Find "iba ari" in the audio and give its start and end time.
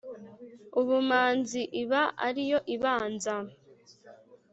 1.81-2.43